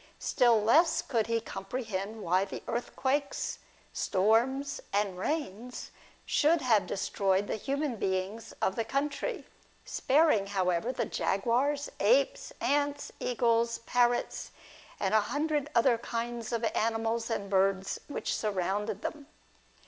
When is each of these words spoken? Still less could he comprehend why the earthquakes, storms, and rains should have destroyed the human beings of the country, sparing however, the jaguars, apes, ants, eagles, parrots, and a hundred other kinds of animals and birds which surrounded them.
Still 0.17 0.59
less 0.59 1.03
could 1.03 1.27
he 1.27 1.39
comprehend 1.39 2.23
why 2.23 2.43
the 2.43 2.63
earthquakes, 2.67 3.59
storms, 3.93 4.81
and 4.91 5.15
rains 5.15 5.91
should 6.25 6.59
have 6.61 6.87
destroyed 6.87 7.45
the 7.45 7.55
human 7.55 7.97
beings 7.97 8.51
of 8.63 8.75
the 8.75 8.83
country, 8.83 9.45
sparing 9.85 10.47
however, 10.47 10.91
the 10.91 11.05
jaguars, 11.05 11.87
apes, 11.99 12.51
ants, 12.59 13.11
eagles, 13.19 13.77
parrots, 13.85 14.49
and 14.99 15.13
a 15.13 15.21
hundred 15.21 15.69
other 15.75 15.99
kinds 15.99 16.51
of 16.51 16.63
animals 16.73 17.29
and 17.29 17.47
birds 17.47 17.99
which 18.07 18.35
surrounded 18.35 19.03
them. 19.03 19.27